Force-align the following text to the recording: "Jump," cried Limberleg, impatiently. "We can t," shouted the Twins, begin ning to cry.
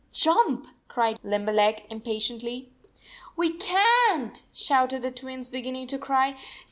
"Jump," 0.11 0.65
cried 0.87 1.19
Limberleg, 1.23 1.83
impatiently. 1.91 2.71
"We 3.35 3.51
can 3.51 4.31
t," 4.33 4.41
shouted 4.51 5.03
the 5.03 5.11
Twins, 5.11 5.51
begin 5.51 5.73
ning 5.73 5.85
to 5.89 5.99
cry. 5.99 6.39